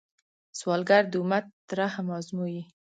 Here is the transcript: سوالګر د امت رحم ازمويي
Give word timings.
سوالګر 0.59 1.03
د 1.11 1.13
امت 1.21 1.47
رحم 1.79 2.07
ازمويي 2.17 2.61